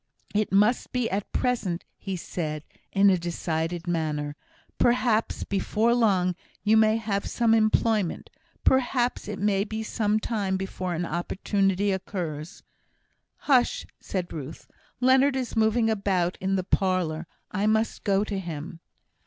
"It 0.33 0.51
must 0.51 0.91
be 0.91 1.07
at 1.11 1.31
present," 1.31 1.83
he 1.95 2.15
said, 2.15 2.63
in 2.91 3.11
a 3.11 3.19
decided 3.19 3.85
manner. 3.85 4.35
"Perhaps 4.79 5.43
before 5.43 5.93
long 5.93 6.33
you 6.63 6.75
may 6.75 6.97
have 6.97 7.27
some 7.29 7.53
employment; 7.53 8.31
perhaps 8.63 9.27
it 9.27 9.37
may 9.37 9.63
be 9.63 9.83
some 9.83 10.19
time 10.19 10.57
before 10.57 10.95
an 10.95 11.05
opportunity 11.05 11.91
occurs." 11.91 12.63
"Hush," 13.41 13.85
said 13.99 14.33
Ruth; 14.33 14.67
"Leonard 15.01 15.35
is 15.35 15.55
moving 15.55 15.87
about 15.87 16.35
in 16.41 16.55
the 16.55 16.63
parlour. 16.63 17.27
I 17.51 17.67
must 17.67 18.03
go 18.03 18.23
to 18.23 18.39
him." 18.39 18.79